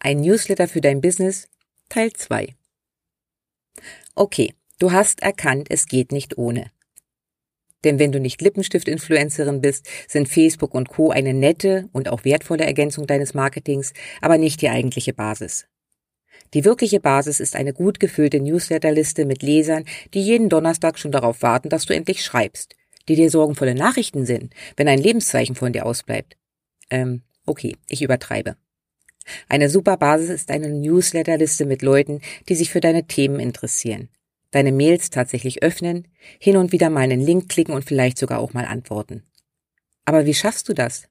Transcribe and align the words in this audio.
Ein 0.00 0.20
Newsletter 0.20 0.68
für 0.68 0.80
dein 0.80 1.00
Business 1.00 1.48
Teil 1.88 2.12
2. 2.12 2.54
Okay, 4.14 4.54
du 4.78 4.92
hast 4.92 5.22
erkannt, 5.22 5.66
es 5.70 5.86
geht 5.86 6.12
nicht 6.12 6.38
ohne. 6.38 6.70
Denn 7.82 7.98
wenn 7.98 8.12
du 8.12 8.20
nicht 8.20 8.40
Lippenstift-Influencerin 8.40 9.60
bist, 9.60 9.88
sind 10.06 10.28
Facebook 10.28 10.72
und 10.74 10.88
Co. 10.88 11.10
eine 11.10 11.34
nette 11.34 11.88
und 11.92 12.08
auch 12.08 12.24
wertvolle 12.24 12.64
Ergänzung 12.64 13.08
deines 13.08 13.34
Marketings, 13.34 13.92
aber 14.20 14.38
nicht 14.38 14.62
die 14.62 14.68
eigentliche 14.68 15.12
Basis. 15.12 15.66
Die 16.54 16.64
wirkliche 16.64 17.00
Basis 17.00 17.40
ist 17.40 17.56
eine 17.56 17.72
gut 17.72 17.98
gefüllte 17.98 18.38
Newsletterliste 18.38 19.24
mit 19.24 19.42
Lesern, 19.42 19.84
die 20.14 20.22
jeden 20.22 20.48
Donnerstag 20.48 20.98
schon 21.00 21.12
darauf 21.12 21.42
warten, 21.42 21.70
dass 21.70 21.86
du 21.86 21.94
endlich 21.94 22.22
schreibst, 22.22 22.76
die 23.08 23.16
dir 23.16 23.30
sorgenvolle 23.30 23.74
Nachrichten 23.74 24.26
sind, 24.26 24.54
wenn 24.76 24.86
ein 24.86 25.00
Lebenszeichen 25.00 25.56
von 25.56 25.72
dir 25.72 25.86
ausbleibt. 25.86 26.36
Ähm, 26.88 27.22
okay, 27.46 27.76
ich 27.88 28.02
übertreibe. 28.02 28.56
Eine 29.48 29.70
super 29.70 29.96
Basis 29.96 30.30
ist 30.30 30.50
eine 30.50 30.68
Newsletterliste 30.68 31.66
mit 31.66 31.82
Leuten, 31.82 32.20
die 32.48 32.54
sich 32.54 32.70
für 32.70 32.80
deine 32.80 33.06
Themen 33.06 33.40
interessieren. 33.40 34.08
Deine 34.50 34.72
Mails 34.72 35.10
tatsächlich 35.10 35.62
öffnen, 35.62 36.08
hin 36.38 36.56
und 36.56 36.72
wieder 36.72 36.90
mal 36.90 37.02
einen 37.02 37.20
Link 37.20 37.48
klicken 37.48 37.74
und 37.74 37.84
vielleicht 37.84 38.18
sogar 38.18 38.40
auch 38.40 38.54
mal 38.54 38.64
antworten. 38.64 39.24
Aber 40.04 40.24
wie 40.24 40.34
schaffst 40.34 40.68
du 40.68 40.72
das? 40.72 41.08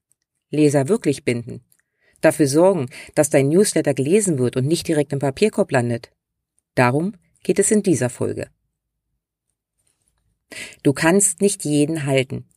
Leser 0.49 0.87
wirklich 0.89 1.23
binden. 1.23 1.63
Dafür 2.21 2.47
sorgen, 2.47 2.89
dass 3.13 3.29
dein 3.29 3.49
Newsletter 3.49 3.93
gelesen 3.93 4.39
wird 4.39 4.55
und 4.55 4.65
nicht 4.65 4.87
direkt 4.87 5.13
im 5.13 5.19
Papierkorb 5.19 5.71
landet. 5.71 6.11
Darum 6.73 7.13
geht 7.43 7.59
es 7.59 7.69
in 7.69 7.83
dieser 7.83 8.09
Folge. 8.09 8.49
Du 10.81 10.93
kannst 10.93 11.41
nicht 11.41 11.63
jeden 11.63 12.05
halten. 12.05 12.47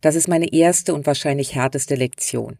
Das 0.00 0.16
ist 0.16 0.26
meine 0.26 0.52
erste 0.52 0.94
und 0.94 1.06
wahrscheinlich 1.06 1.54
härteste 1.54 1.94
Lektion. 1.94 2.58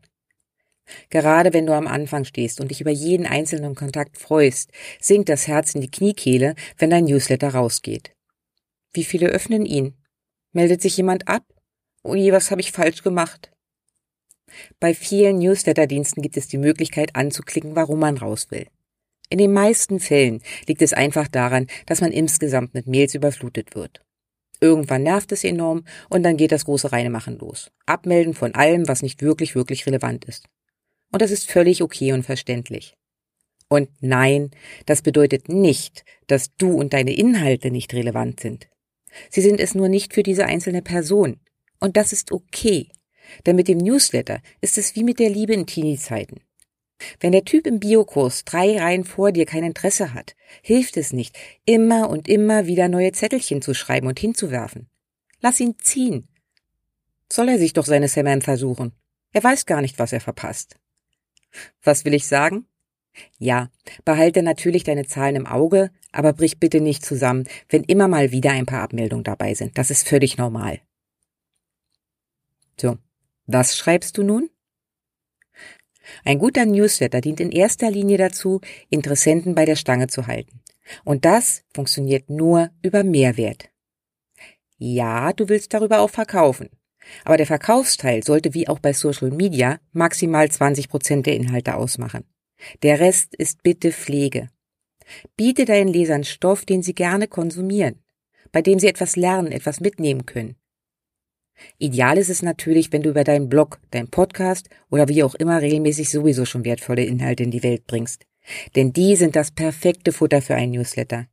Gerade 1.09 1.53
wenn 1.53 1.67
du 1.67 1.73
am 1.73 1.87
Anfang 1.87 2.25
stehst 2.25 2.61
und 2.61 2.71
dich 2.71 2.81
über 2.81 2.91
jeden 2.91 3.27
einzelnen 3.27 3.75
Kontakt 3.75 4.19
freust, 4.19 4.71
sinkt 5.01 5.29
das 5.29 5.47
Herz 5.47 5.75
in 5.75 5.81
die 5.81 5.91
Kniekehle, 5.91 6.55
wenn 6.79 6.91
dein 6.91 7.05
Newsletter 7.05 7.51
rausgeht. 7.51 8.13
Wie 8.93 9.05
viele 9.05 9.29
öffnen 9.29 9.67
ihn? 9.67 9.95
Meldet 10.53 10.83
sich 10.83 10.97
jemand 10.97 11.29
ab? 11.29 11.45
Oh 12.03 12.15
was 12.15 12.51
habe 12.51 12.61
ich 12.61 12.73
falsch 12.73 13.03
gemacht? 13.03 13.51
Bei 14.81 14.95
vielen 14.95 15.39
Newsletter-Diensten 15.39 16.23
gibt 16.23 16.37
es 16.37 16.49
die 16.49 16.59
Möglichkeit 16.59 17.15
anzuklicken, 17.15 17.77
warum 17.77 18.01
man 18.01 18.17
raus 18.17 18.51
will. 18.51 18.67
In 19.29 19.39
den 19.39 19.53
meisten 19.53 20.01
Fällen 20.01 20.43
liegt 20.67 20.83
es 20.83 20.93
einfach 20.93 21.29
daran, 21.29 21.69
dass 21.87 22.01
man 22.01 22.11
insgesamt 22.11 22.75
mit 22.75 22.89
Mails 22.89 23.15
überflutet 23.15 23.77
wird. 23.77 24.03
Irgendwann 24.61 25.05
nervt 25.05 25.33
es 25.33 25.45
enorm 25.45 25.85
und 26.09 26.23
dann 26.23 26.37
geht 26.37 26.53
das 26.53 26.65
große 26.65 26.93
Reinemachen 26.93 27.39
los. 27.39 27.71
Abmelden 27.87 28.35
von 28.35 28.55
allem, 28.55 28.89
was 28.89 29.03
nicht 29.03 29.23
wirklich, 29.23 29.55
wirklich 29.55 29.87
relevant 29.87 30.25
ist. 30.25 30.49
Und 31.13 31.23
das 31.23 31.31
ist 31.31 31.51
völlig 31.51 31.83
okay 31.83 32.13
und 32.13 32.25
verständlich. 32.25 32.95
Und 33.69 33.89
nein, 34.01 34.51
das 34.87 35.03
bedeutet 35.03 35.49
nicht, 35.49 36.05
dass 36.27 36.55
du 36.57 36.73
und 36.73 36.93
deine 36.93 37.15
Inhalte 37.15 37.71
nicht 37.71 37.95
relevant 37.95 38.41
sind. 38.41 38.69
Sie 39.31 39.41
sind 39.41 39.61
es 39.61 39.75
nur 39.75 39.89
nicht 39.89 40.15
für 40.15 40.23
diese 40.23 40.47
einzelne 40.47 40.83
Person. 40.83 41.41
Und 41.79 41.97
das 41.97 42.13
ist 42.13 42.33
okay. 42.33 42.89
Denn 43.47 43.57
mit 43.57 43.69
dem 43.69 43.79
Newsletter 43.79 44.41
ist 44.61 44.77
es 44.77 44.97
wie 44.97 45.05
mit 45.05 45.19
der 45.19 45.31
Liebe 45.31 45.55
in 45.55 45.67
Teenie-Zeiten. 45.67 46.41
Wenn 47.19 47.33
der 47.33 47.45
Typ 47.45 47.67
im 47.67 47.81
Biokurs 47.81 48.45
drei 48.45 48.79
Reihen 48.79 49.05
vor 49.05 49.33
dir 49.33 49.47
kein 49.47 49.65
Interesse 49.65 50.13
hat, 50.13 50.35
hilft 50.63 50.97
es 50.97 51.13
nicht, 51.13 51.39
immer 51.65 52.11
und 52.11 52.29
immer 52.29 52.67
wieder 52.67 52.89
neue 52.89 53.13
Zettelchen 53.13 53.63
zu 53.63 53.73
schreiben 53.73 54.07
und 54.07 54.19
hinzuwerfen. 54.19 54.89
Lass 55.41 55.61
ihn 55.61 55.79
ziehen. 55.79 56.29
Soll 57.33 57.49
er 57.49 57.59
sich 57.59 57.73
doch 57.73 57.87
seine 57.87 58.09
Samantha 58.09 58.57
suchen. 58.57 58.93
Er 59.33 59.45
weiß 59.45 59.65
gar 59.65 59.81
nicht, 59.81 59.99
was 59.99 60.13
er 60.13 60.21
verpasst. 60.21 60.77
Was 61.83 62.05
will 62.05 62.15
ich 62.15 62.27
sagen? 62.27 62.67
Ja, 63.39 63.71
behalte 64.05 64.43
natürlich 64.43 64.85
deine 64.85 65.07
Zahlen 65.07 65.37
im 65.37 65.47
Auge, 65.47 65.91
aber 66.13 66.33
brich 66.33 66.59
bitte 66.59 66.81
nicht 66.81 67.05
zusammen, 67.05 67.45
wenn 67.69 67.85
immer 67.85 68.09
mal 68.09 68.31
wieder 68.31 68.53
ein 68.53 68.67
paar 68.67 68.83
Abmeldungen 68.83 69.25
dabei 69.25 69.55
sind. 69.55 69.77
Das 69.79 69.91
ist 69.91 70.09
völlig 70.09 70.39
normal. 70.39 70.81
So, 72.81 72.99
was 73.47 73.77
schreibst 73.77 74.17
du 74.17 74.23
nun? 74.23 74.51
Ein 76.25 76.39
guter 76.39 76.67
Newsletter 76.67 77.21
dient 77.21 77.41
in 77.41 77.53
erster 77.53 77.91
Linie 77.91 78.17
dazu, 78.17 78.61
Interessenten 78.89 79.55
bei 79.55 79.65
der 79.65 79.77
Stange 79.77 80.09
zu 80.09 80.27
halten. 80.27 80.61
Und 81.05 81.25
das 81.25 81.65
funktioniert 81.75 82.31
nur 82.31 82.71
über 82.83 83.05
Mehrwert. 83.05 83.71
Ja, 84.79 85.33
du 85.33 85.49
willst 85.49 85.75
darüber 85.75 86.01
auch 86.01 86.11
verkaufen. 86.11 86.71
Aber 87.25 87.37
der 87.37 87.47
Verkaufsteil 87.47 88.23
sollte 88.23 88.55
wie 88.55 88.69
auch 88.69 88.79
bei 88.79 88.93
Social 88.93 89.31
Media 89.31 89.79
maximal 89.93 90.51
20 90.51 90.89
Prozent 90.89 91.27
der 91.27 91.35
Inhalte 91.35 91.77
ausmachen. 91.77 92.25
Der 92.83 93.01
Rest 93.01 93.35
ist 93.35 93.63
bitte 93.63 93.93
Pflege. 93.93 94.49
Biete 95.37 95.65
deinen 95.65 95.89
Lesern 95.89 96.25
Stoff, 96.25 96.65
den 96.65 96.83
sie 96.83 96.95
gerne 96.95 97.27
konsumieren, 97.27 98.03
bei 98.53 98.63
dem 98.63 98.79
sie 98.79 98.89
etwas 98.89 99.17
lernen, 99.17 99.53
etwas 99.53 99.81
mitnehmen 99.81 100.27
können. 100.27 100.57
Ideal 101.79 102.17
ist 102.19 102.31
es 102.31 102.43
natürlich, 102.43 102.93
wenn 102.93 103.03
du 103.03 103.11
über 103.11 103.25
deinen 103.25 103.49
Blog, 103.49 103.81
dein 103.91 104.09
Podcast 104.09 104.71
oder 104.91 105.09
wie 105.09 105.23
auch 105.23 105.35
immer 105.35 105.61
regelmäßig 105.61 106.09
sowieso 106.11 106.45
schon 106.45 106.65
wertvolle 106.65 107.05
Inhalte 107.05 107.43
in 107.43 107.51
die 107.51 107.63
Welt 107.63 107.87
bringst. 107.87 108.27
Denn 108.77 108.93
die 108.93 109.17
sind 109.17 109.37
das 109.37 109.51
perfekte 109.51 110.13
Futter 110.13 110.41
für 110.41 110.55
einen 110.55 110.73
Newsletter. 110.73 111.27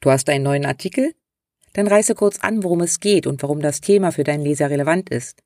Du 0.00 0.10
hast 0.10 0.28
einen 0.28 0.44
neuen 0.44 0.66
Artikel? 0.66 1.14
Dann 1.72 1.86
reiße 1.86 2.14
kurz 2.14 2.40
an, 2.40 2.62
worum 2.62 2.80
es 2.80 3.00
geht 3.00 3.26
und 3.26 3.42
warum 3.42 3.60
das 3.60 3.80
Thema 3.80 4.12
für 4.12 4.24
deinen 4.24 4.44
Leser 4.44 4.70
relevant 4.70 5.10
ist. 5.10 5.42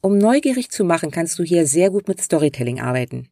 Um 0.00 0.18
neugierig 0.18 0.70
zu 0.70 0.84
machen, 0.84 1.10
kannst 1.10 1.38
du 1.38 1.44
hier 1.44 1.66
sehr 1.66 1.90
gut 1.90 2.08
mit 2.08 2.20
Storytelling 2.20 2.80
arbeiten. 2.80 3.28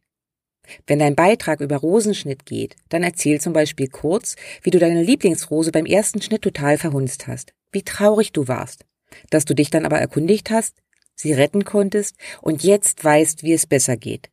Wenn 0.85 0.99
dein 0.99 1.15
Beitrag 1.15 1.61
über 1.61 1.77
Rosenschnitt 1.77 2.45
geht, 2.45 2.75
dann 2.89 3.03
erzähl 3.03 3.39
zum 3.39 3.53
Beispiel 3.53 3.87
kurz, 3.87 4.35
wie 4.61 4.69
du 4.69 4.79
deine 4.79 5.01
Lieblingsrose 5.01 5.71
beim 5.71 5.85
ersten 5.85 6.21
Schnitt 6.21 6.41
total 6.41 6.77
verhunzt 6.77 7.27
hast, 7.27 7.53
wie 7.71 7.83
traurig 7.83 8.33
du 8.33 8.47
warst, 8.47 8.85
dass 9.29 9.45
du 9.45 9.55
dich 9.55 9.69
dann 9.69 9.85
aber 9.85 9.99
erkundigt 9.99 10.49
hast, 10.49 10.77
sie 11.15 11.33
retten 11.33 11.63
konntest 11.63 12.15
und 12.41 12.63
jetzt 12.63 13.03
weißt, 13.03 13.43
wie 13.43 13.53
es 13.53 13.65
besser 13.65 13.97
geht. 13.97 14.29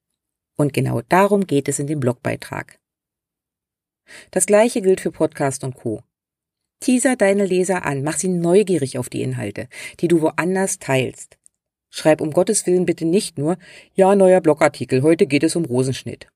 Und 0.56 0.72
genau 0.72 1.02
darum 1.08 1.46
geht 1.46 1.68
es 1.68 1.78
in 1.78 1.86
dem 1.86 2.00
Blogbeitrag. 2.00 2.78
Das 4.30 4.46
gleiche 4.46 4.82
gilt 4.82 5.00
für 5.00 5.10
Podcast 5.10 5.64
und 5.64 5.74
Co. 5.74 6.02
Teaser 6.80 7.16
deine 7.16 7.46
Leser 7.46 7.84
an, 7.84 8.02
mach 8.02 8.18
sie 8.18 8.28
neugierig 8.28 8.98
auf 8.98 9.08
die 9.08 9.22
Inhalte, 9.22 9.68
die 10.00 10.08
du 10.08 10.20
woanders 10.20 10.78
teilst. 10.78 11.38
Schreib 11.90 12.20
um 12.20 12.32
Gottes 12.32 12.66
Willen 12.66 12.86
bitte 12.86 13.04
nicht 13.04 13.38
nur, 13.38 13.56
ja, 13.94 14.14
neuer 14.14 14.40
Blogartikel, 14.40 15.02
heute 15.02 15.26
geht 15.26 15.44
es 15.44 15.56
um 15.56 15.64
Rosenschnitt. 15.64 16.28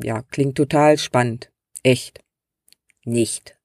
Ja, 0.00 0.22
klingt 0.30 0.56
total 0.56 0.96
spannend. 0.98 1.50
Echt. 1.82 2.20
Nicht. 3.04 3.56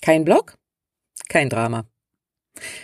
Kein 0.00 0.24
Blog? 0.24 0.56
Kein 1.28 1.48
Drama. 1.48 1.86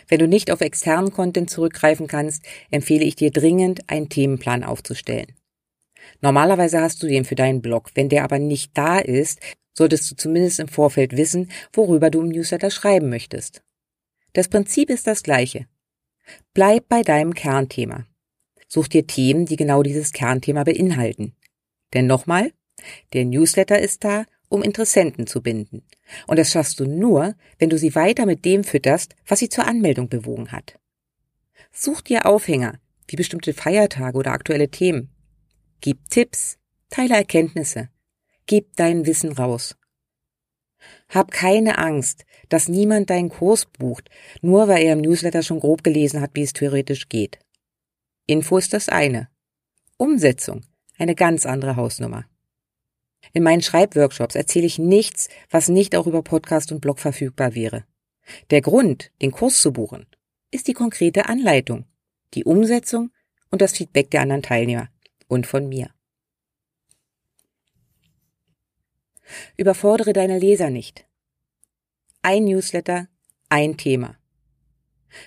Wenn 0.08 0.18
du 0.18 0.28
nicht 0.28 0.50
auf 0.50 0.60
externen 0.60 1.12
Content 1.12 1.50
zurückgreifen 1.50 2.06
kannst, 2.06 2.44
empfehle 2.70 3.04
ich 3.04 3.16
dir 3.16 3.30
dringend, 3.30 3.88
einen 3.88 4.08
Themenplan 4.08 4.64
aufzustellen. 4.64 5.32
Normalerweise 6.20 6.80
hast 6.80 7.02
du 7.02 7.06
den 7.06 7.24
für 7.24 7.34
deinen 7.34 7.62
Blog. 7.62 7.90
Wenn 7.94 8.08
der 8.08 8.24
aber 8.24 8.38
nicht 8.38 8.76
da 8.76 8.98
ist, 8.98 9.40
solltest 9.76 10.10
du 10.10 10.16
zumindest 10.16 10.60
im 10.60 10.68
Vorfeld 10.68 11.16
wissen, 11.16 11.50
worüber 11.72 12.10
du 12.10 12.20
im 12.20 12.28
Newsletter 12.28 12.70
schreiben 12.70 13.08
möchtest. 13.08 13.62
Das 14.32 14.48
Prinzip 14.48 14.90
ist 14.90 15.06
das 15.06 15.22
gleiche. 15.22 15.66
Bleib 16.54 16.88
bei 16.88 17.02
deinem 17.02 17.34
Kernthema. 17.34 18.06
Such 18.68 18.88
dir 18.88 19.06
Themen, 19.06 19.46
die 19.46 19.56
genau 19.56 19.82
dieses 19.82 20.12
Kernthema 20.12 20.64
beinhalten. 20.64 21.34
Denn 21.94 22.06
nochmal, 22.06 22.52
der 23.12 23.24
Newsletter 23.24 23.78
ist 23.78 24.04
da, 24.04 24.24
um 24.48 24.62
Interessenten 24.62 25.26
zu 25.26 25.42
binden. 25.42 25.82
Und 26.26 26.38
das 26.38 26.50
schaffst 26.50 26.80
du 26.80 26.86
nur, 26.86 27.34
wenn 27.58 27.70
du 27.70 27.78
sie 27.78 27.94
weiter 27.94 28.26
mit 28.26 28.44
dem 28.44 28.64
fütterst, 28.64 29.14
was 29.26 29.38
sie 29.38 29.48
zur 29.48 29.66
Anmeldung 29.66 30.08
bewogen 30.08 30.52
hat. 30.52 30.78
Such 31.72 32.00
dir 32.02 32.26
Aufhänger, 32.26 32.78
wie 33.08 33.16
bestimmte 33.16 33.52
Feiertage 33.52 34.16
oder 34.16 34.32
aktuelle 34.32 34.70
Themen. 34.70 35.10
Gib 35.80 36.08
Tipps, 36.10 36.58
teile 36.90 37.14
Erkenntnisse, 37.14 37.88
Gib 38.46 38.76
dein 38.76 39.06
Wissen 39.06 39.32
raus. 39.32 39.76
Hab 41.08 41.30
keine 41.30 41.78
Angst, 41.78 42.24
dass 42.48 42.68
niemand 42.68 43.10
deinen 43.10 43.28
Kurs 43.28 43.66
bucht, 43.66 44.08
nur 44.40 44.68
weil 44.68 44.84
er 44.84 44.92
im 44.92 45.00
Newsletter 45.00 45.42
schon 45.42 45.60
grob 45.60 45.82
gelesen 45.82 46.20
hat, 46.20 46.30
wie 46.34 46.42
es 46.42 46.52
theoretisch 46.52 47.08
geht. 47.08 47.40
Info 48.26 48.58
ist 48.58 48.72
das 48.72 48.88
eine. 48.88 49.28
Umsetzung 49.96 50.64
eine 50.98 51.14
ganz 51.14 51.44
andere 51.44 51.76
Hausnummer. 51.76 52.24
In 53.32 53.42
meinen 53.42 53.62
Schreibworkshops 53.62 54.34
erzähle 54.34 54.66
ich 54.66 54.78
nichts, 54.78 55.28
was 55.50 55.68
nicht 55.68 55.96
auch 55.96 56.06
über 56.06 56.22
Podcast 56.22 56.72
und 56.72 56.80
Blog 56.80 57.00
verfügbar 57.00 57.54
wäre. 57.54 57.84
Der 58.50 58.60
Grund, 58.60 59.10
den 59.22 59.30
Kurs 59.32 59.60
zu 59.60 59.72
buchen, 59.72 60.06
ist 60.50 60.68
die 60.68 60.72
konkrete 60.72 61.28
Anleitung, 61.28 61.84
die 62.34 62.44
Umsetzung 62.44 63.10
und 63.50 63.60
das 63.60 63.72
Feedback 63.72 64.10
der 64.10 64.22
anderen 64.22 64.42
Teilnehmer 64.42 64.88
und 65.28 65.46
von 65.46 65.68
mir. 65.68 65.90
Überfordere 69.56 70.12
deine 70.12 70.38
Leser 70.38 70.70
nicht. 70.70 71.06
Ein 72.22 72.44
Newsletter, 72.44 73.08
ein 73.48 73.76
Thema. 73.76 74.16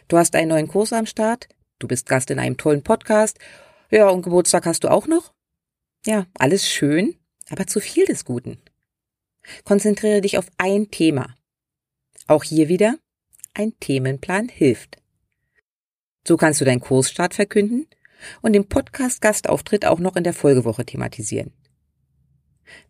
Du 0.07 0.17
hast 0.17 0.35
einen 0.35 0.49
neuen 0.49 0.67
Kurs 0.67 0.93
am 0.93 1.05
Start, 1.05 1.47
du 1.79 1.87
bist 1.87 2.07
Gast 2.07 2.29
in 2.29 2.39
einem 2.39 2.57
tollen 2.57 2.83
Podcast, 2.83 3.39
ja, 3.89 4.07
und 4.09 4.21
Geburtstag 4.21 4.65
hast 4.65 4.83
du 4.83 4.89
auch 4.89 5.07
noch? 5.07 5.33
Ja, 6.05 6.27
alles 6.35 6.67
schön, 6.67 7.15
aber 7.49 7.65
zu 7.67 7.79
viel 7.79 8.05
des 8.05 8.25
Guten. 8.25 8.61
Konzentriere 9.63 10.21
dich 10.21 10.37
auf 10.37 10.47
ein 10.57 10.91
Thema. 10.91 11.35
Auch 12.27 12.43
hier 12.43 12.67
wieder, 12.67 12.99
ein 13.53 13.73
Themenplan 13.79 14.49
hilft. 14.49 14.97
So 16.27 16.37
kannst 16.37 16.61
du 16.61 16.65
deinen 16.65 16.81
Kursstart 16.81 17.33
verkünden 17.33 17.87
und 18.41 18.53
den 18.53 18.67
Podcast-Gastauftritt 18.67 19.85
auch 19.85 19.99
noch 19.99 20.15
in 20.15 20.23
der 20.23 20.33
Folgewoche 20.33 20.85
thematisieren. 20.85 21.53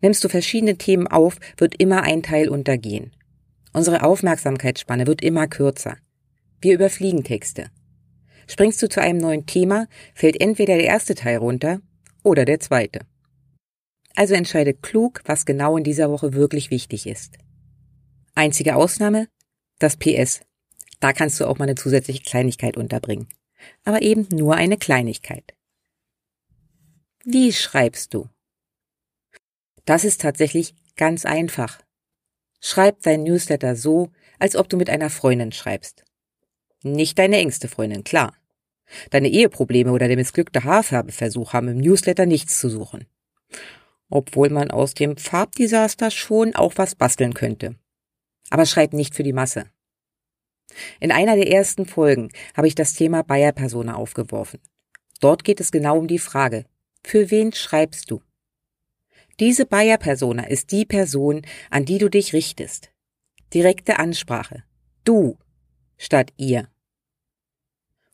Nimmst 0.00 0.22
du 0.24 0.28
verschiedene 0.28 0.76
Themen 0.76 1.06
auf, 1.06 1.36
wird 1.56 1.80
immer 1.80 2.02
ein 2.02 2.22
Teil 2.22 2.48
untergehen. 2.48 3.12
Unsere 3.72 4.02
Aufmerksamkeitsspanne 4.02 5.06
wird 5.06 5.22
immer 5.22 5.46
kürzer. 5.46 5.96
Wir 6.60 6.74
überfliegen 6.74 7.24
Texte. 7.24 7.70
Springst 8.48 8.82
du 8.82 8.88
zu 8.88 9.00
einem 9.00 9.18
neuen 9.18 9.46
Thema, 9.46 9.86
fällt 10.12 10.40
entweder 10.40 10.76
der 10.76 10.86
erste 10.86 11.14
Teil 11.14 11.36
runter 11.36 11.80
oder 12.24 12.44
der 12.44 12.60
zweite. 12.60 13.00
Also 14.16 14.34
entscheide 14.34 14.74
klug, 14.74 15.22
was 15.24 15.46
genau 15.46 15.76
in 15.76 15.84
dieser 15.84 16.10
Woche 16.10 16.32
wirklich 16.32 16.70
wichtig 16.70 17.06
ist. 17.06 17.38
Einzige 18.34 18.74
Ausnahme? 18.74 19.28
Das 19.78 19.96
PS. 19.96 20.40
Da 20.98 21.12
kannst 21.12 21.40
du 21.40 21.46
auch 21.46 21.58
mal 21.58 21.64
eine 21.64 21.76
zusätzliche 21.76 22.22
Kleinigkeit 22.22 22.76
unterbringen. 22.76 23.28
Aber 23.84 24.02
eben 24.02 24.26
nur 24.32 24.56
eine 24.56 24.76
Kleinigkeit. 24.76 25.54
Wie 27.24 27.52
schreibst 27.52 28.14
du? 28.14 28.28
Das 29.90 30.04
ist 30.04 30.20
tatsächlich 30.20 30.76
ganz 30.94 31.24
einfach. 31.24 31.80
Schreib 32.60 33.02
dein 33.02 33.24
Newsletter 33.24 33.74
so, 33.74 34.12
als 34.38 34.54
ob 34.54 34.68
du 34.68 34.76
mit 34.76 34.88
einer 34.88 35.10
Freundin 35.10 35.50
schreibst. 35.50 36.04
Nicht 36.84 37.18
deine 37.18 37.38
engste 37.38 37.66
Freundin, 37.66 38.04
klar. 38.04 38.32
Deine 39.10 39.28
Eheprobleme 39.28 39.90
oder 39.90 40.06
der 40.06 40.16
missglückte 40.16 40.62
Haarfärbeversuch 40.62 41.54
haben 41.54 41.66
im 41.66 41.78
Newsletter 41.78 42.24
nichts 42.24 42.60
zu 42.60 42.70
suchen. 42.70 43.08
Obwohl 44.08 44.50
man 44.50 44.70
aus 44.70 44.94
dem 44.94 45.16
Farbdesaster 45.16 46.12
schon 46.12 46.54
auch 46.54 46.74
was 46.76 46.94
basteln 46.94 47.34
könnte. 47.34 47.74
Aber 48.48 48.66
schreib 48.66 48.92
nicht 48.92 49.16
für 49.16 49.24
die 49.24 49.32
Masse. 49.32 49.64
In 51.00 51.10
einer 51.10 51.34
der 51.34 51.50
ersten 51.50 51.84
Folgen 51.84 52.30
habe 52.56 52.68
ich 52.68 52.76
das 52.76 52.94
Thema 52.94 53.24
Bayer-Persona 53.24 53.96
aufgeworfen. 53.96 54.60
Dort 55.18 55.42
geht 55.42 55.58
es 55.58 55.72
genau 55.72 55.98
um 55.98 56.06
die 56.06 56.20
Frage, 56.20 56.64
für 57.02 57.32
wen 57.32 57.52
schreibst 57.52 58.08
du? 58.12 58.22
Diese 59.40 59.64
Bayer-Persona 59.64 60.48
ist 60.48 60.70
die 60.70 60.84
Person, 60.84 61.40
an 61.70 61.86
die 61.86 61.96
du 61.96 62.10
dich 62.10 62.34
richtest. 62.34 62.92
Direkte 63.54 63.98
Ansprache. 63.98 64.64
Du 65.04 65.38
statt 65.96 66.34
ihr. 66.36 66.68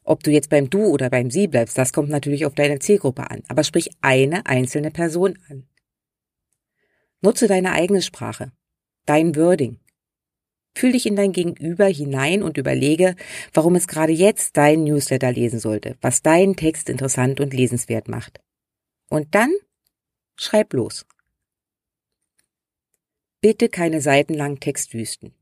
Ob 0.04 0.22
du 0.22 0.30
jetzt 0.30 0.50
beim 0.50 0.70
Du 0.70 0.84
oder 0.86 1.10
beim 1.10 1.32
Sie 1.32 1.48
bleibst, 1.48 1.76
das 1.76 1.92
kommt 1.92 2.10
natürlich 2.10 2.46
auf 2.46 2.54
deine 2.54 2.78
Zielgruppe 2.78 3.28
an, 3.28 3.42
aber 3.48 3.64
sprich 3.64 3.90
eine 4.02 4.46
einzelne 4.46 4.92
Person 4.92 5.36
an. 5.48 5.66
Nutze 7.22 7.48
deine 7.48 7.72
eigene 7.72 8.02
Sprache, 8.02 8.52
dein 9.04 9.34
Wording. 9.34 9.80
Fühl 10.76 10.92
dich 10.92 11.06
in 11.06 11.16
dein 11.16 11.32
Gegenüber 11.32 11.86
hinein 11.86 12.44
und 12.44 12.56
überlege, 12.56 13.16
warum 13.52 13.74
es 13.74 13.88
gerade 13.88 14.12
jetzt 14.12 14.56
dein 14.56 14.84
Newsletter 14.84 15.32
lesen 15.32 15.58
sollte, 15.58 15.96
was 16.00 16.22
deinen 16.22 16.54
Text 16.54 16.88
interessant 16.88 17.40
und 17.40 17.52
lesenswert 17.52 18.06
macht. 18.06 18.40
Und 19.08 19.34
dann 19.34 19.50
schreib 20.36 20.72
los. 20.72 21.04
Bitte 23.46 23.68
keine 23.68 24.00
seitenlangen 24.00 24.58
Textwüsten. 24.58 25.32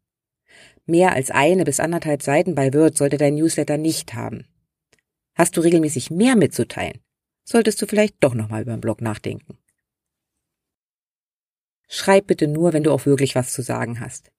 Mehr 0.85 1.15
als 1.15 1.31
eine 1.31 1.65
bis 1.65 1.81
anderthalb 1.81 2.21
Seiten 2.21 2.55
bei 2.55 2.75
Word 2.75 2.99
sollte 2.99 3.17
dein 3.17 3.37
Newsletter 3.37 3.79
nicht 3.79 4.13
haben. 4.13 4.47
Hast 5.35 5.57
du 5.57 5.63
regelmäßig 5.63 6.11
mehr 6.11 6.37
mitzuteilen, 6.37 7.01
solltest 7.45 7.81
du 7.81 7.87
vielleicht 7.87 8.17
doch 8.21 8.35
nochmal 8.35 8.61
über 8.61 8.73
den 8.73 8.83
Blog 8.83 9.01
nachdenken. 9.01 9.57
Schreib 11.89 12.27
bitte 12.27 12.47
nur, 12.47 12.75
wenn 12.75 12.83
du 12.83 12.93
auch 12.93 13.07
wirklich 13.07 13.37
was 13.37 13.55
zu 13.55 13.63
sagen 13.63 14.01
hast. 14.01 14.31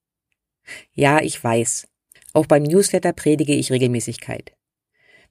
Ja, 0.93 1.23
ich 1.23 1.43
weiß. 1.43 1.87
Auch 2.33 2.45
beim 2.45 2.61
Newsletter 2.61 3.13
predige 3.13 3.55
ich 3.55 3.71
Regelmäßigkeit. 3.71 4.55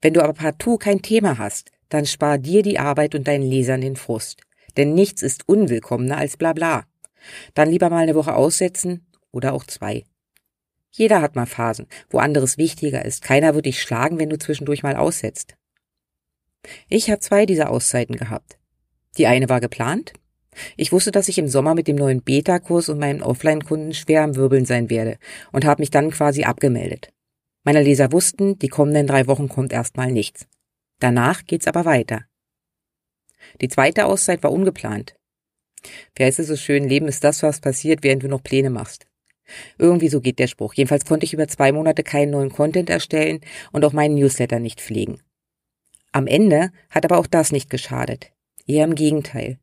Wenn 0.00 0.14
du 0.14 0.24
aber 0.24 0.32
partout 0.32 0.78
kein 0.78 1.02
Thema 1.02 1.38
hast, 1.38 1.70
dann 1.88 2.04
spar 2.04 2.38
dir 2.38 2.64
die 2.64 2.80
Arbeit 2.80 3.14
und 3.14 3.28
deinen 3.28 3.48
Lesern 3.48 3.80
den 3.80 3.94
Frust. 3.94 4.42
Denn 4.76 4.92
nichts 4.92 5.22
ist 5.22 5.48
unwillkommener 5.48 6.16
als 6.16 6.36
Blabla. 6.36 6.84
Dann 7.54 7.70
lieber 7.70 7.90
mal 7.90 8.02
eine 8.02 8.14
Woche 8.14 8.34
aussetzen 8.34 9.06
oder 9.30 9.52
auch 9.52 9.64
zwei. 9.64 10.04
Jeder 10.90 11.20
hat 11.20 11.34
mal 11.34 11.46
Phasen, 11.46 11.86
wo 12.08 12.18
anderes 12.18 12.56
wichtiger 12.56 13.04
ist. 13.04 13.22
Keiner 13.22 13.54
wird 13.54 13.66
dich 13.66 13.82
schlagen, 13.82 14.18
wenn 14.18 14.30
du 14.30 14.38
zwischendurch 14.38 14.82
mal 14.82 14.96
aussetzt. 14.96 15.56
Ich 16.88 17.10
habe 17.10 17.20
zwei 17.20 17.46
dieser 17.46 17.70
Auszeiten 17.70 18.16
gehabt. 18.16 18.58
Die 19.18 19.26
eine 19.26 19.48
war 19.48 19.60
geplant. 19.60 20.12
Ich 20.76 20.92
wusste, 20.92 21.10
dass 21.10 21.28
ich 21.28 21.38
im 21.38 21.48
Sommer 21.48 21.74
mit 21.74 21.88
dem 21.88 21.96
neuen 21.96 22.22
Beta-Kurs 22.22 22.88
und 22.88 23.00
meinen 23.00 23.22
Offline-Kunden 23.22 23.92
schwer 23.92 24.22
am 24.22 24.36
Wirbeln 24.36 24.66
sein 24.66 24.88
werde 24.88 25.18
und 25.50 25.64
habe 25.64 25.82
mich 25.82 25.90
dann 25.90 26.10
quasi 26.10 26.44
abgemeldet. 26.44 27.12
Meine 27.64 27.82
Leser 27.82 28.12
wussten, 28.12 28.58
die 28.58 28.68
kommenden 28.68 29.06
drei 29.06 29.26
Wochen 29.26 29.48
kommt 29.48 29.72
erstmal 29.72 30.12
nichts. 30.12 30.46
Danach 31.00 31.44
geht's 31.44 31.66
aber 31.66 31.84
weiter. 31.84 32.24
Die 33.60 33.68
zweite 33.68 34.06
Auszeit 34.06 34.42
war 34.42 34.52
ungeplant. 34.52 35.16
Wer 36.16 36.28
ist 36.28 36.38
es 36.38 36.48
so 36.48 36.56
schön, 36.56 36.88
Leben 36.88 37.08
ist 37.08 37.24
das, 37.24 37.42
was 37.42 37.60
passiert, 37.60 38.02
während 38.02 38.22
du 38.22 38.28
noch 38.28 38.42
Pläne 38.42 38.70
machst. 38.70 39.06
Irgendwie 39.78 40.08
so 40.08 40.20
geht 40.20 40.38
der 40.38 40.46
Spruch. 40.46 40.74
Jedenfalls 40.74 41.04
konnte 41.04 41.24
ich 41.24 41.34
über 41.34 41.48
zwei 41.48 41.72
Monate 41.72 42.02
keinen 42.02 42.30
neuen 42.30 42.50
Content 42.50 42.88
erstellen 42.88 43.40
und 43.72 43.84
auch 43.84 43.92
meinen 43.92 44.14
Newsletter 44.14 44.58
nicht 44.58 44.80
pflegen. 44.80 45.20
Am 46.12 46.26
Ende 46.26 46.70
hat 46.90 47.04
aber 47.04 47.18
auch 47.18 47.26
das 47.26 47.52
nicht 47.52 47.70
geschadet. 47.70 48.32
Eher 48.66 48.84
im 48.84 48.94
Gegenteil. 48.94 49.58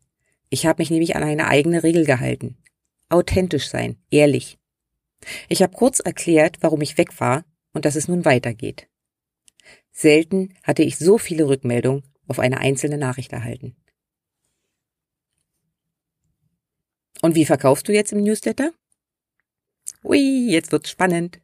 Ich 0.50 0.66
habe 0.66 0.82
mich 0.82 0.92
nämlich 0.92 1.16
an 1.16 1.24
eine 1.24 1.48
eigene 1.48 1.82
Regel 1.82 2.06
gehalten. 2.06 2.58
Authentisch 3.10 3.70
sein, 3.70 3.98
ehrlich. 4.12 4.58
Ich 5.50 5.62
habe 5.62 5.74
kurz 5.74 6.00
erklärt, 6.00 6.58
warum 6.62 6.82
ich 6.82 6.98
weg 6.98 7.20
war 7.20 7.46
und 7.74 7.86
dass 7.86 7.96
es 7.96 8.08
nun 8.08 8.26
weitergeht. 8.26 8.88
Selten 9.92 10.54
hatte 10.64 10.84
ich 10.84 10.98
so 10.98 11.18
viele 11.18 11.48
Rückmeldungen 11.48 12.04
auf 12.28 12.40
eine 12.40 12.60
einzelne 12.60 12.98
Nachricht 12.98 13.34
erhalten. 13.34 13.76
Und 17.22 17.36
wie 17.36 17.46
verkaufst 17.46 17.88
du 17.88 17.94
jetzt 17.94 18.12
im 18.12 18.24
Newsletter? 18.24 18.72
Ui, 20.04 20.50
jetzt 20.50 20.72
wird's 20.72 20.90
spannend. 20.90 21.40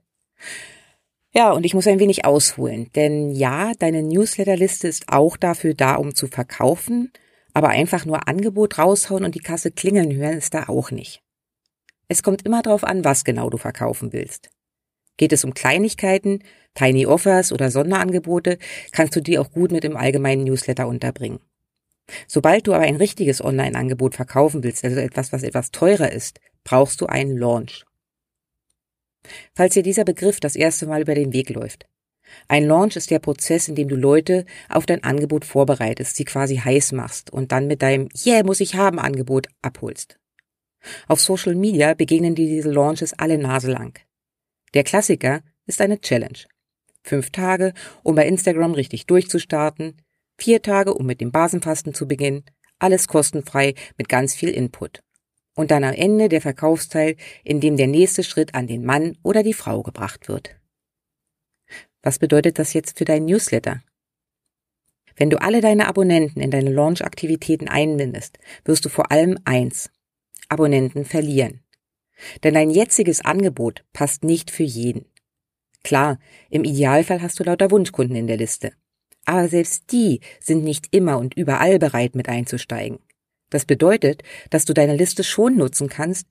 Ja, 1.34 1.52
und 1.52 1.66
ich 1.66 1.74
muss 1.74 1.88
ein 1.88 2.00
wenig 2.00 2.26
ausholen, 2.26 2.90
denn 2.96 3.32
ja, 3.32 3.74
deine 3.78 4.02
Newsletterliste 4.02 4.88
ist 4.88 5.06
auch 5.08 5.38
dafür 5.38 5.76
da, 5.76 5.96
um 5.96 6.16
zu 6.16 6.28
verkaufen, 6.28 7.12
aber 7.54 7.70
einfach 7.70 8.06
nur 8.06 8.28
Angebot 8.28 8.80
raushauen 8.80 9.24
und 9.24 9.36
die 9.36 9.40
Kasse 9.40 9.72
klingeln 9.72 10.16
hören 10.16 10.38
ist 10.38 10.54
da 10.54 10.68
auch 10.68 10.90
nicht. 10.90 11.22
Es 12.08 12.24
kommt 12.24 12.46
immer 12.46 12.62
darauf 12.62 12.84
an, 12.84 13.04
was 13.04 13.24
genau 13.24 13.50
du 13.50 13.58
verkaufen 13.58 14.14
willst. 14.14 14.50
Geht 15.18 15.34
es 15.34 15.44
um 15.44 15.54
Kleinigkeiten, 15.54 16.44
Tiny 16.74 17.06
Offers 17.06 17.52
oder 17.52 17.70
Sonderangebote, 17.70 18.58
kannst 18.92 19.16
du 19.16 19.22
die 19.22 19.38
auch 19.38 19.52
gut 19.52 19.72
mit 19.72 19.84
im 19.84 19.98
allgemeinen 19.98 20.44
Newsletter 20.44 20.88
unterbringen. 20.88 21.40
Sobald 22.28 22.68
du 22.68 22.74
aber 22.74 22.86
ein 22.86 22.96
richtiges 22.96 23.44
Online-Angebot 23.44 24.16
verkaufen 24.16 24.64
willst, 24.64 24.84
also 24.86 25.00
etwas, 25.00 25.34
was 25.34 25.44
etwas 25.44 25.72
teurer 25.72 26.12
ist, 26.12 26.40
brauchst 26.64 27.02
du 27.02 27.06
einen 27.08 27.38
Launch 27.38 27.86
falls 29.54 29.74
dir 29.74 29.84
dieser 29.84 30.06
Begriff 30.06 30.40
das 30.40 30.56
erste 30.56 30.88
Mal 30.88 31.02
über 31.02 31.16
den 31.16 31.34
Weg 31.34 31.50
läuft. 31.50 31.88
Ein 32.48 32.66
Launch 32.66 32.98
ist 32.98 33.10
der 33.10 33.20
Prozess, 33.20 33.70
in 33.70 33.76
dem 33.76 33.88
du 33.88 33.96
Leute 33.96 34.46
auf 34.70 34.86
dein 34.86 35.04
Angebot 35.04 35.46
vorbereitest, 35.46 36.16
sie 36.16 36.26
quasi 36.26 36.58
heiß 36.58 36.92
machst 36.92 37.32
und 37.32 37.52
dann 37.52 37.68
mit 37.68 37.82
deinem 37.82 38.10
Yeah, 38.26 38.44
muss 38.44 38.60
ich 38.60 38.76
haben 38.76 39.00
Angebot 39.00 39.48
abholst. 39.62 40.20
Auf 41.08 41.22
Social 41.22 41.56
Media 41.56 41.94
begegnen 41.94 42.36
dir 42.36 42.48
diese 42.48 42.72
Launches 42.72 43.14
alle 43.14 43.38
Nase 43.38 43.72
lang. 43.72 43.98
Der 44.74 44.84
Klassiker 44.84 45.42
ist 45.66 45.82
eine 45.82 46.00
Challenge. 46.02 46.40
Fünf 47.04 47.30
Tage, 47.32 47.74
um 48.04 48.16
bei 48.16 48.28
Instagram 48.28 48.74
richtig 48.74 49.06
durchzustarten, 49.06 50.02
vier 50.38 50.62
Tage, 50.62 50.94
um 50.94 51.06
mit 51.06 51.22
dem 51.22 51.32
Basenfasten 51.32 51.94
zu 51.94 52.08
beginnen, 52.08 52.44
alles 52.80 53.08
kostenfrei 53.08 53.74
mit 53.98 54.10
ganz 54.10 54.36
viel 54.36 54.50
Input 54.50 55.04
und 55.58 55.72
dann 55.72 55.84
am 55.84 55.94
Ende 55.94 56.30
der 56.30 56.40
Verkaufsteil, 56.40 57.18
in 57.44 57.60
dem 57.60 57.78
der 57.78 57.88
nächste 57.88 58.24
Schritt 58.24 58.54
an 58.54 58.68
den 58.68 58.86
Mann 58.86 59.18
oder 59.24 59.42
die 59.42 59.56
Frau 59.56 59.82
gebracht 59.82 60.30
wird. 60.30 60.56
Was 62.04 62.20
bedeutet 62.20 62.60
das 62.60 62.74
jetzt 62.74 62.98
für 62.98 63.06
dein 63.06 63.26
Newsletter? 63.26 63.82
Wenn 65.16 65.32
du 65.32 65.42
alle 65.42 65.62
deine 65.62 65.88
Abonnenten 65.88 66.42
in 66.42 66.52
deine 66.52 66.72
Launch-Aktivitäten 66.72 67.68
einbindest, 67.68 68.38
wirst 68.66 68.86
du 68.86 68.90
vor 68.90 69.12
allem 69.12 69.40
eins, 69.46 69.90
Abonnenten 70.48 71.06
verlieren. 71.06 71.64
Denn 72.44 72.54
dein 72.54 72.70
jetziges 72.70 73.26
Angebot 73.26 73.84
passt 73.94 74.24
nicht 74.24 74.52
für 74.52 74.64
jeden. 74.64 75.06
Klar, 75.84 76.20
im 76.52 76.64
Idealfall 76.64 77.22
hast 77.22 77.40
du 77.40 77.44
lauter 77.44 77.72
Wunschkunden 77.72 78.16
in 78.16 78.28
der 78.28 78.38
Liste. 78.38 78.74
Aber 79.28 79.50
selbst 79.50 79.92
die 79.92 80.22
sind 80.40 80.64
nicht 80.64 80.96
immer 80.96 81.18
und 81.18 81.36
überall 81.36 81.80
bereit 81.80 82.16
mit 82.16 82.30
einzusteigen. 82.30 83.00
Das 83.50 83.66
bedeutet, 83.66 84.24
dass 84.50 84.64
du 84.64 84.74
deine 84.74 84.96
Liste 84.96 85.26
schon 85.26 85.58
nutzen 85.58 85.90
kannst, 85.90 86.28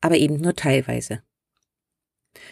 aber 0.00 0.16
eben 0.16 0.40
nur 0.40 0.54
teilweise. 0.54 1.20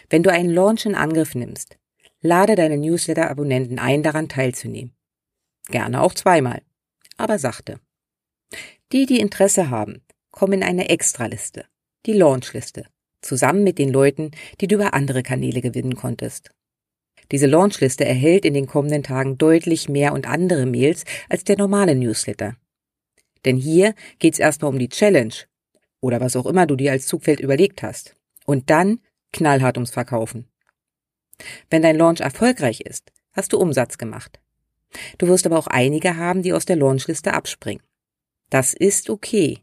Wenn 0.09 0.23
du 0.23 0.31
einen 0.31 0.49
Launch 0.49 0.85
in 0.85 0.93
Angriff 0.93 1.35
nimmst, 1.35 1.77
lade 2.21 2.55
deine 2.55 2.77
Newsletter-Abonnenten 2.77 3.79
ein, 3.79 4.03
daran 4.03 4.27
teilzunehmen. 4.27 4.93
Gerne 5.69 6.01
auch 6.01 6.13
zweimal, 6.13 6.61
aber 7.15 7.39
sachte. 7.39 7.79
Die, 8.91 9.05
die 9.05 9.21
Interesse 9.21 9.69
haben, 9.69 10.01
kommen 10.31 10.53
in 10.53 10.63
eine 10.63 10.89
Extraliste, 10.89 11.65
die 12.05 12.13
Launchliste, 12.13 12.87
zusammen 13.21 13.63
mit 13.63 13.79
den 13.79 13.89
Leuten, 13.89 14.31
die 14.59 14.67
du 14.67 14.75
über 14.75 14.93
andere 14.93 15.23
Kanäle 15.23 15.61
gewinnen 15.61 15.95
konntest. 15.95 16.51
Diese 17.31 17.47
Launchliste 17.47 18.05
erhält 18.05 18.45
in 18.45 18.53
den 18.53 18.67
kommenden 18.67 19.03
Tagen 19.03 19.37
deutlich 19.37 19.89
mehr 19.89 20.13
und 20.13 20.27
andere 20.27 20.65
Mails 20.65 21.03
als 21.29 21.43
der 21.43 21.57
normale 21.57 21.95
Newsletter. 21.95 22.55
Denn 23.45 23.57
hier 23.57 23.93
geht's 24.19 24.39
erstmal 24.39 24.71
um 24.71 24.79
die 24.79 24.89
Challenge 24.89 25.33
oder 25.99 26.21
was 26.21 26.35
auch 26.35 26.45
immer 26.45 26.65
du 26.65 26.75
dir 26.75 26.91
als 26.91 27.07
Zugfeld 27.07 27.39
überlegt 27.39 27.83
hast. 27.83 28.15
Und 28.45 28.69
dann 28.69 28.99
knallhart 29.33 29.77
ums 29.77 29.91
Verkaufen. 29.91 30.47
Wenn 31.69 31.81
dein 31.81 31.97
Launch 31.97 32.21
erfolgreich 32.21 32.81
ist, 32.81 33.11
hast 33.33 33.53
du 33.53 33.57
Umsatz 33.57 33.97
gemacht. 33.97 34.39
Du 35.17 35.27
wirst 35.27 35.45
aber 35.45 35.57
auch 35.57 35.67
einige 35.67 36.17
haben, 36.17 36.41
die 36.41 36.53
aus 36.53 36.65
der 36.65 36.77
Launchliste 36.77 37.33
abspringen. 37.33 37.83
Das 38.49 38.73
ist 38.73 39.09
okay. 39.09 39.59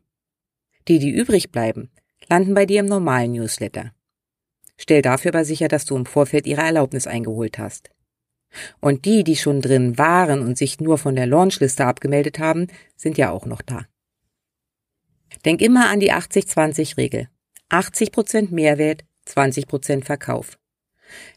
Die, 0.87 0.99
die 0.99 1.11
übrig 1.11 1.51
bleiben, 1.51 1.91
landen 2.29 2.55
bei 2.55 2.67
dir 2.67 2.81
im 2.81 2.87
normalen 2.87 3.33
Newsletter. 3.33 3.95
Stell 4.77 5.03
dafür 5.03 5.31
aber 5.31 5.45
sicher, 5.45 5.69
dass 5.69 5.85
du 5.85 5.97
im 5.97 6.07
Vorfeld 6.07 6.47
ihre 6.47 6.63
Erlaubnis 6.63 7.07
eingeholt 7.07 7.59
hast. 7.59 7.91
Und 8.81 9.05
die, 9.05 9.25
die 9.25 9.37
schon 9.37 9.61
drin 9.61 9.99
waren 9.99 10.41
und 10.41 10.57
sich 10.57 10.81
nur 10.81 10.99
von 10.99 11.17
der 11.17 11.27
Launchliste 11.27 11.87
abgemeldet 11.87 12.39
haben, 12.39 12.69
sind 12.97 13.19
ja 13.19 13.31
auch 13.31 13.47
noch 13.47 13.63
da. 13.63 13.87
Denk 15.45 15.61
immer 15.61 15.91
an 15.91 16.01
die 16.01 16.13
80-20-Regel. 16.13 17.29
80% 17.71 18.53
Mehrwert, 18.53 19.05
20% 19.27 20.05
Verkauf. 20.05 20.59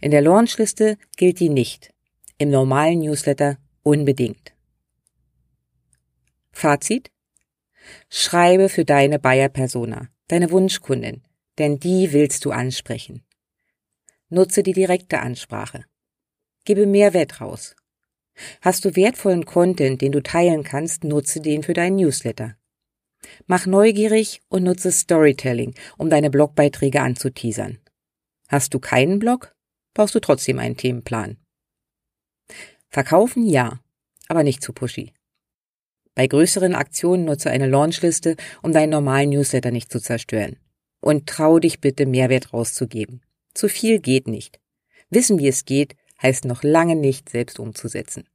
In 0.01 0.11
der 0.11 0.21
Launchliste 0.21 0.97
gilt 1.15 1.39
die 1.39 1.49
nicht. 1.49 1.93
Im 2.37 2.49
normalen 2.49 2.99
Newsletter 2.99 3.57
unbedingt. 3.83 4.53
Fazit? 6.51 7.11
Schreibe 8.09 8.69
für 8.69 8.85
deine 8.85 9.19
Buyer-Persona, 9.19 10.09
deine 10.27 10.51
Wunschkundin, 10.51 11.23
denn 11.57 11.79
die 11.79 12.11
willst 12.13 12.45
du 12.45 12.51
ansprechen. 12.51 13.23
Nutze 14.29 14.61
die 14.61 14.73
direkte 14.73 15.19
Ansprache. 15.19 15.85
Gebe 16.65 16.85
Mehrwert 16.85 17.39
raus. 17.39 17.75
Hast 18.61 18.83
du 18.83 18.95
wertvollen 18.95 19.45
Content, 19.45 20.01
den 20.01 20.11
du 20.11 20.21
teilen 20.21 20.63
kannst, 20.63 21.03
nutze 21.03 21.39
den 21.39 21.63
für 21.63 21.73
deinen 21.73 21.95
Newsletter. 21.95 22.57
Mach 23.45 23.65
neugierig 23.65 24.41
und 24.49 24.63
nutze 24.63 24.91
Storytelling, 24.91 25.73
um 25.97 26.09
deine 26.09 26.29
Blogbeiträge 26.29 27.01
anzuteasern. 27.01 27.79
Hast 28.47 28.73
du 28.73 28.79
keinen 28.79 29.19
Blog? 29.19 29.55
Brauchst 29.93 30.15
du 30.15 30.19
trotzdem 30.19 30.59
einen 30.59 30.77
Themenplan. 30.77 31.37
Verkaufen 32.89 33.45
ja, 33.45 33.79
aber 34.27 34.43
nicht 34.43 34.61
zu 34.61 34.73
pushy. 34.73 35.13
Bei 36.15 36.27
größeren 36.27 36.75
Aktionen 36.75 37.25
nutze 37.25 37.49
eine 37.49 37.67
Launchliste, 37.67 38.35
um 38.61 38.73
deinen 38.73 38.89
normalen 38.89 39.29
Newsletter 39.29 39.71
nicht 39.71 39.91
zu 39.91 39.99
zerstören. 39.99 40.57
Und 40.99 41.27
trau 41.27 41.59
dich 41.59 41.79
bitte, 41.79 42.05
Mehrwert 42.05 42.53
rauszugeben. 42.53 43.21
Zu 43.57 43.67
viel 43.69 43.99
geht 43.99 44.27
nicht. 44.27 44.59
Wissen, 45.09 45.39
wie 45.39 45.47
es 45.47 45.65
geht, 45.65 45.95
heißt 46.21 46.45
noch 46.45 46.61
lange 46.61 46.95
nicht, 46.95 47.27
selbst 47.27 47.59
umzusetzen. 47.59 48.29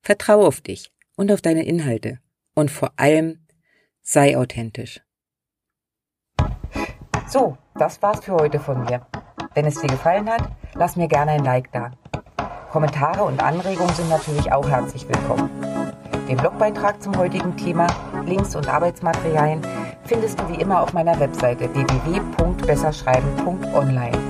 Vertrau 0.00 0.46
auf 0.46 0.60
dich 0.60 0.92
und 1.16 1.32
auf 1.32 1.42
deine 1.42 1.64
Inhalte. 1.64 2.20
Und 2.54 2.70
vor 2.70 2.92
allem, 2.94 3.44
sei 4.00 4.38
authentisch. 4.38 5.00
So, 7.26 7.58
das 7.80 8.00
war's 8.00 8.24
für 8.24 8.34
heute 8.34 8.60
von 8.60 8.84
mir. 8.84 9.04
Wenn 9.54 9.66
es 9.66 9.80
dir 9.80 9.88
gefallen 9.88 10.30
hat, 10.30 10.48
lass 10.74 10.94
mir 10.94 11.08
gerne 11.08 11.32
ein 11.32 11.42
Like 11.42 11.72
da. 11.72 11.90
Kommentare 12.70 13.24
und 13.24 13.42
Anregungen 13.42 13.92
sind 13.96 14.08
natürlich 14.08 14.52
auch 14.52 14.70
herzlich 14.70 15.04
willkommen. 15.08 15.50
Den 16.28 16.36
Blogbeitrag 16.36 17.02
zum 17.02 17.16
heutigen 17.16 17.56
Thema, 17.56 17.88
Links 18.24 18.54
und 18.54 18.68
Arbeitsmaterialien 18.68 19.66
findest 20.04 20.38
du 20.38 20.48
wie 20.48 20.60
immer 20.60 20.80
auf 20.80 20.92
meiner 20.92 21.18
Webseite 21.18 21.68
www.besserschreiben.online. 21.74 24.29